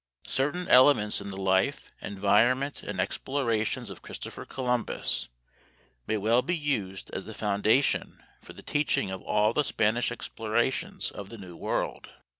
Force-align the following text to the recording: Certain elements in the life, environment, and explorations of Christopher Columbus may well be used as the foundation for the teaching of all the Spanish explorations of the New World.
Certain 0.25 0.67
elements 0.67 1.21
in 1.21 1.29
the 1.29 1.37
life, 1.37 1.91
environment, 2.01 2.81
and 2.81 2.99
explorations 2.99 3.91
of 3.91 4.01
Christopher 4.01 4.45
Columbus 4.45 5.27
may 6.07 6.17
well 6.17 6.41
be 6.41 6.57
used 6.57 7.11
as 7.11 7.25
the 7.25 7.35
foundation 7.35 8.19
for 8.41 8.53
the 8.53 8.63
teaching 8.63 9.11
of 9.11 9.21
all 9.21 9.53
the 9.53 9.63
Spanish 9.63 10.11
explorations 10.11 11.11
of 11.11 11.29
the 11.29 11.37
New 11.37 11.55
World. 11.55 12.09